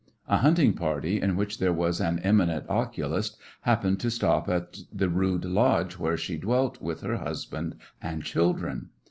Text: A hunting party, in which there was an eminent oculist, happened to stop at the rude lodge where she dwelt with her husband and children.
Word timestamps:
A 0.27 0.37
hunting 0.37 0.73
party, 0.73 1.21
in 1.21 1.35
which 1.35 1.59
there 1.59 1.71
was 1.71 2.01
an 2.01 2.17
eminent 2.23 2.67
oculist, 2.67 3.37
happened 3.61 3.99
to 3.99 4.09
stop 4.09 4.49
at 4.49 4.79
the 4.91 5.09
rude 5.09 5.45
lodge 5.45 5.99
where 5.99 6.17
she 6.17 6.37
dwelt 6.37 6.81
with 6.81 7.01
her 7.01 7.17
husband 7.17 7.75
and 8.01 8.23
children. 8.23 8.89